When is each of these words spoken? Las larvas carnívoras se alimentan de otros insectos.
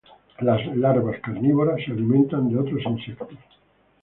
Las 0.39 0.65
larvas 0.75 1.19
carnívoras 1.21 1.81
se 1.85 1.91
alimentan 1.91 2.49
de 2.49 2.57
otros 2.57 2.81
insectos. 2.87 3.37